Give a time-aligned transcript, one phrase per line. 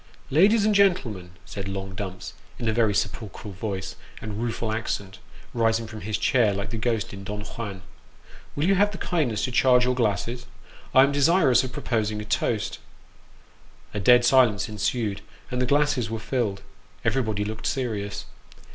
[0.31, 5.19] "Ladies and gentlemen," said long Dumps, in a very sepulchral voice and rueful accent,
[5.53, 7.83] rising from his chair like the ghost in Don Juan,
[8.55, 10.47] "will you have the kindness to charge your glasses?
[10.95, 12.79] I am desirous of proposing a toast."
[13.93, 16.63] A dead silence ensued, and the glasses were filled
[17.05, 18.25] everybody looked serious.